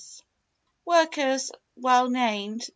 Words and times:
"Workers"(?) 0.83 1.51
(well 1.75 2.09
named). 2.09 2.67